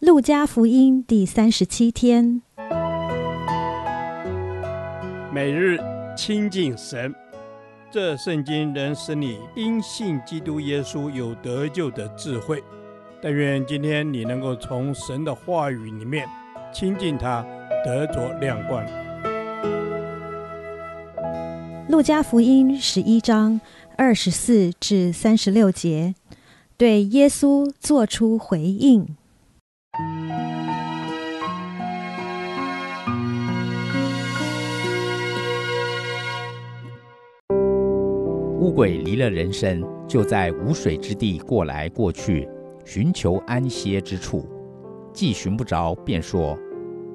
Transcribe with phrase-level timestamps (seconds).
[0.00, 2.40] 路加福音第三十七天，
[5.30, 5.78] 每日
[6.16, 7.14] 亲近神，
[7.90, 12.64] 这圣经能使你因信基督耶稣有得救的智慧。
[13.20, 16.26] 但愿今天你能够从神的话语里面
[16.72, 17.44] 亲近他，
[17.84, 18.82] 得着亮光。
[21.90, 23.60] 路加福音十一章
[23.98, 26.14] 二十四至三十六节，
[26.78, 29.06] 对耶稣做出回应。
[38.60, 42.48] 乌鬼离了人身，就在无水之地过来过去，
[42.84, 44.46] 寻求安歇之处。
[45.12, 46.56] 既寻不着，便说：“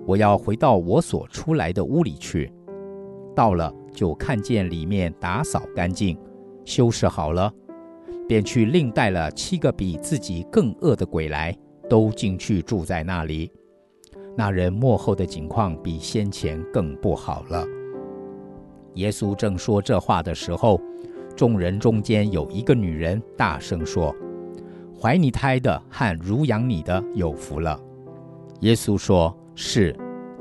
[0.06, 2.52] 我要回到我所出来的屋里去。”
[3.36, 6.18] 到了，就看见里面打扫干净，
[6.66, 7.52] 修饰好了，
[8.28, 11.56] 便去另带了七个比自己更恶的鬼来，
[11.90, 13.52] 都进去住在那里。
[14.38, 17.66] 那人末后的景况比先前更不好了。
[18.96, 20.80] 耶稣正说这话的时候，
[21.36, 24.16] 众人中间有一个女人大声说
[25.00, 27.80] ：“怀你胎的和乳养你的有福了。”
[28.62, 29.96] 耶稣说：“是，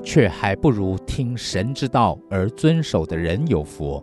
[0.04, 4.02] 却还不如听神之道而遵守的人有福。”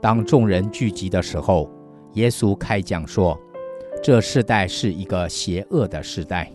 [0.00, 1.70] 当众人聚集的时候，
[2.14, 3.38] 耶稣开讲说
[4.02, 6.50] ：“这世代是一个邪恶的世代，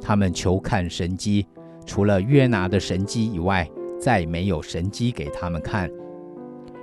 [0.00, 1.46] 他们求看神机，
[1.84, 3.68] 除了约拿的神机以外，
[4.00, 5.90] 再没有神机给他们看。”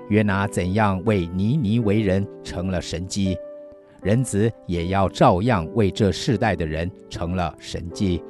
[0.10, 3.36] 约拿怎样为尼尼为人成了神机，
[4.04, 8.22] 人子也要照样为这世代的人成了神机。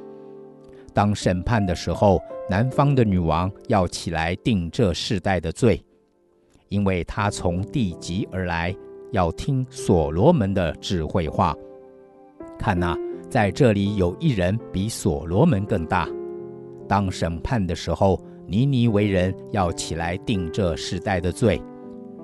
[0.94, 5.84] 当审判的时候，南方的女王要起来定这世代的罪，
[6.68, 8.74] 因为她从地极而来，
[9.12, 11.54] 要听所罗门的智慧话。
[12.58, 12.96] 看哪，
[13.28, 16.08] 在这里有一人比所罗门更大。
[16.88, 21.60] 当审判的时候，尼尼微人要起来定这世代的罪，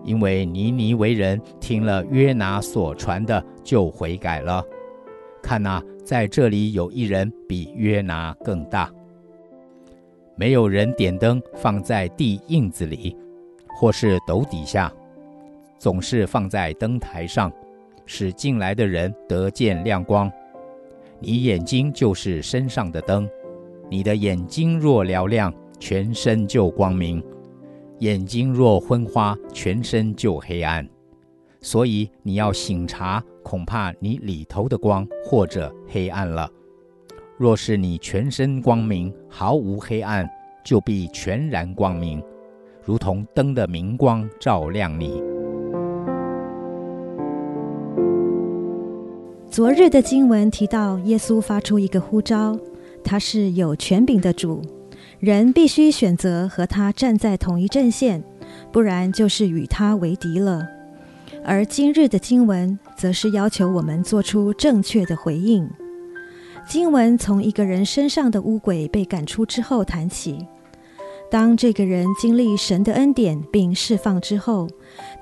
[0.05, 4.65] 因为尼尼微人听了约拿所传的，就悔改了。
[5.43, 8.89] 看哪，在这里有一人比约拿更大。
[10.37, 13.17] 没有人点灯放在地印子里，
[13.77, 14.93] 或是斗底下，
[15.83, 17.53] 总是放在灯台上，
[18.07, 20.31] 使进来的人得见亮光。
[21.19, 23.29] 你眼睛就是身上的灯，
[23.91, 27.21] 你的眼睛若嘹亮，全身就光明；
[27.99, 30.89] 眼睛若昏花，全身就黑暗。
[31.61, 36.49] 所以你要醒察，恐怕你里头的光或者黑暗了。
[37.37, 40.31] 若是你全身光明，毫无黑暗，
[40.65, 42.23] 就必全然光明，
[42.85, 45.32] 如同灯的明光照亮你。
[49.53, 52.59] 昨日的经文提到，耶稣发出一个呼召，
[53.05, 54.63] 他是有权柄的主。
[55.21, 58.25] 人必须选择和他站在同一阵线，
[58.73, 60.67] 不然就是与他为敌了。
[61.45, 65.69] 而今日的经文则是要求我们做出正确的回应。
[66.67, 70.47] 经文从一个人身上的污鬼被赶出之后谈起。
[71.33, 74.69] 当这个人经历神的恩典并释放之后，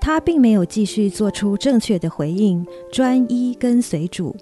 [0.00, 4.34] 他并没有继续做出正确的回应，专一跟随主。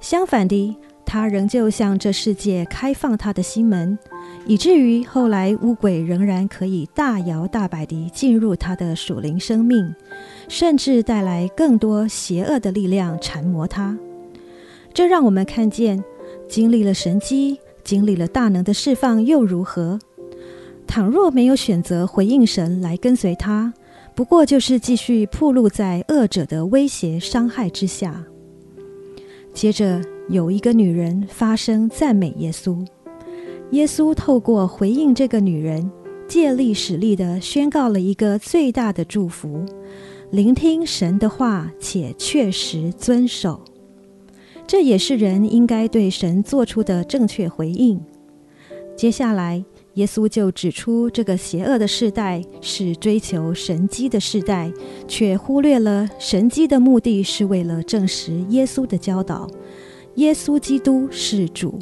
[0.00, 3.98] 相反的，他仍旧向这世界开放他的心门。
[4.46, 9.94] 以至于后来，污鬼仍然可以大摇大摆地进入他的属灵生命，
[10.48, 13.94] 甚至带来更多邪恶的力量缠磨他。
[14.94, 16.02] 这让我们看见，
[16.48, 19.98] 经历了神迹，经历了大能的释放又如何？
[20.90, 23.72] 倘若没有选择回应神来跟随他，
[24.12, 28.24] 不过就是继续暴露在恶者的威胁伤害之下。
[29.54, 32.84] 接着，有一个女人发声赞美耶稣。
[33.70, 35.88] 耶稣透过回应这个女人，
[36.26, 39.64] 借力使力地宣告了一个最大的祝福：
[40.32, 43.60] 聆听神的话，且确实遵守。
[44.66, 48.00] 这也是人应该对神做出的正确回应。
[48.96, 49.64] 接下来，
[49.94, 54.72] 耶稣就指出，这个邪恶的世代是追求神迹的世代，
[55.08, 59.48] 却忽略了神迹的目的是为了证实耶稣的教导：
[60.14, 61.78] 耶稣基督是主。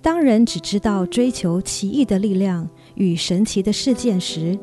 [0.00, 4.56] 当人只知道追求奇异的力量与神奇的事件时，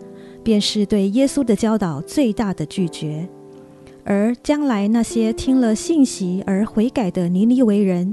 [0.43, 3.27] 便是对耶稣的教导最大的拒绝。
[4.03, 8.11] 而将来那些听了信息而悔改的尼尼维人，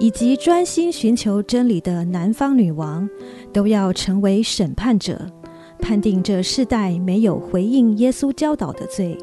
[0.00, 3.08] 以及专心寻求真理的南方女王，
[3.52, 5.30] 都要成为审判者，
[5.78, 9.16] 判定这世代没有回应耶稣教导的罪。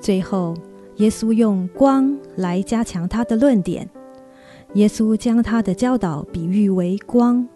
[0.00, 0.54] 最后，
[0.96, 3.88] 耶稣用光来加强他的论点。
[4.74, 7.48] 耶稣将他的教导比喻为光，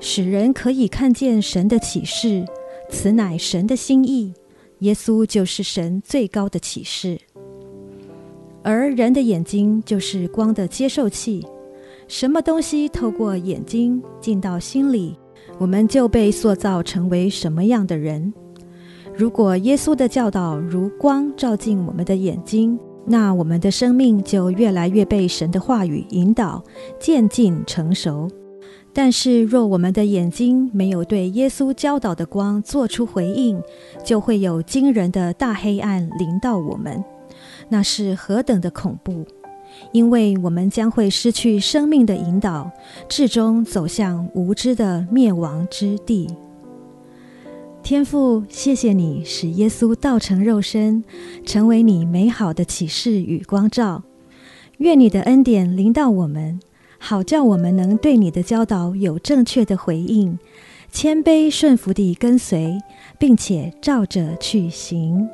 [0.00, 2.44] 使人可以看见神的启示，
[2.88, 4.32] 此乃神的心意。
[4.78, 7.20] 耶稣就是神最高的启示，
[8.62, 11.46] 而人的眼睛就是光的接受器。
[12.08, 15.16] 什么东西透过眼睛进到心里，
[15.58, 18.32] 我们就被塑造成为什么样的人。
[19.14, 26.62] 如果耶稣的教导如光照进我们的眼睛，那我们的生命就越来越被神的话语引导，
[26.98, 28.28] 渐进成熟。
[28.94, 33.58] 但是，若我们的眼睛没有对耶稣教导的光做出回应，
[34.04, 37.02] 就会有惊人的大黑暗临到我们。
[37.72, 39.24] 那是何等的恐怖！
[39.92, 42.70] 因为我们将会失去生命的引导，
[43.08, 46.28] 至终走向无知的灭亡之地。
[47.82, 51.02] 天父，谢谢你使耶稣道成肉身，
[51.46, 54.02] 成为你美好的启示与光照。
[54.76, 56.60] 愿你的恩典临到我们，
[56.98, 60.38] 好叫我们能对你的教导有正确的回应，
[60.92, 62.78] 谦卑顺服地跟随，
[63.18, 65.26] 并且照着去行。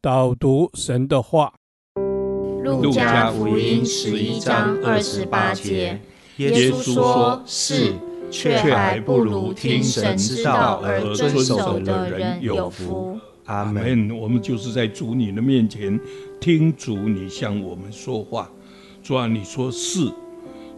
[0.00, 1.52] 导读神的话，
[2.62, 6.00] 《路加福音》十一章二十八节，
[6.36, 7.94] 耶稣说：“是，
[8.30, 14.16] 却还不如听神之道而遵守的人有福。”阿门。
[14.16, 15.98] 我们就是在主你的面前
[16.40, 18.48] 听主你向我们说话。
[19.02, 20.08] 主啊，你说是，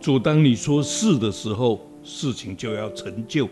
[0.01, 3.47] 主当你说是的时候，事情就要成就；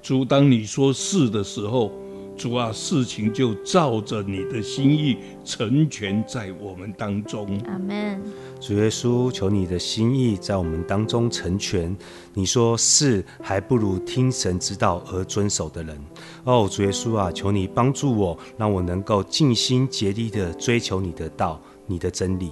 [0.00, 1.92] 主当你说是的时候。
[2.40, 7.46] 主啊，事情就照着你的心意成全在我们当中。
[7.66, 8.18] 阿门。
[8.58, 11.94] 主耶稣，求你的心意在我们当中成全。
[12.32, 16.00] 你说是，还不如听神之道而遵守的人。
[16.44, 22.50] 哦，主耶稣啊，求你帮助我，让我能够尽心竭力的追求你的道，你的真理。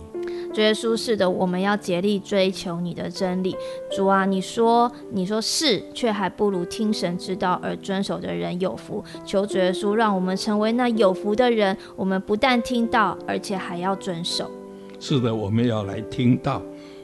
[0.59, 3.57] 主耶稣，是的，我们要竭力追求你的真理。
[3.97, 9.05] 主啊，你说，你说是，却还不如听神之道而遵守的人有福。
[9.25, 11.77] 求主耶稣，让我们成为那有福的人。
[11.95, 14.51] 我们不但听到，而且还要遵守。
[14.99, 16.61] 是的，我们要来听到，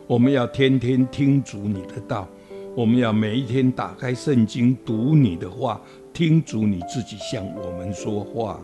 [0.08, 2.26] 我们要天天听主你的道，
[2.74, 5.80] 我们要每一天打开圣经读你的话，
[6.12, 8.60] 听主你自己向我们说话。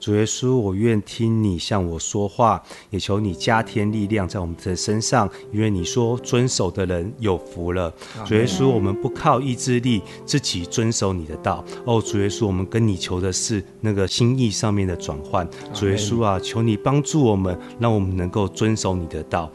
[0.00, 7.92] 主耶稣，我愿听你向我说话，也求你加添力量在我们的身上，因为你说遵守的人有福了。
[8.24, 11.64] 主耶稣，我们不靠意志力自己遵守你的道。
[11.84, 15.48] 哦，主耶稣，我们跟你求的是那个心意上面的转换。
[15.74, 19.50] 主耶稣啊，求你帮助我们，让我们能够遵守你的道。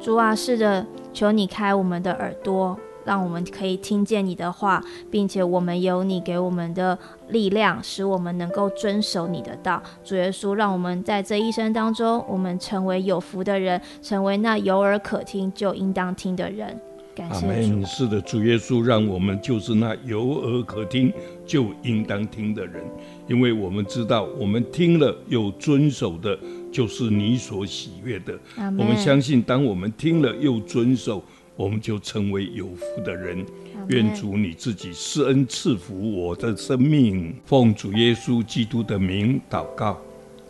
[0.00, 2.78] 主啊，是的，求你开我们的耳朵。
[3.04, 6.98] 让我们可以听见你的话，并且我们有你给我们的
[7.28, 9.82] 力量，使我们能够遵守你的道。
[10.02, 16.80] 主耶稣，让我们在这一生当中，我们成为有福的人，成为那有耳可听就应当听的人。
[17.14, 17.46] 感谢主。
[17.46, 17.86] 阿门。
[17.86, 21.12] 是的，主耶稣，让我们就是那有耳可听
[21.46, 22.82] 就应当听的人，
[23.28, 26.36] 因为我们知道，我们听了又遵守的，
[26.72, 28.36] 就是你所喜悦的。
[28.56, 31.22] 我们相信，当我们听了又遵守。
[31.56, 33.44] 我们就成为有福的人。
[33.88, 40.00] 愿主你自己施恩赐福我的生命，奉主耶稣基督的名祷告，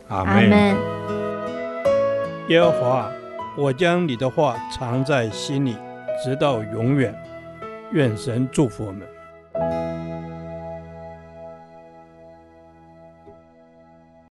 [0.08, 0.50] 阿门。
[2.49, 3.12] 耶和华，
[3.56, 5.75] 我将你的话藏在心里，
[6.23, 7.14] 直到永远。
[7.92, 9.13] 愿神祝福我们。